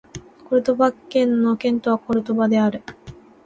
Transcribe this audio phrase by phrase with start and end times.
[0.49, 2.81] コルドバ県の県都はコルドバである